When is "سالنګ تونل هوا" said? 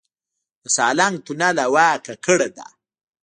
0.75-1.87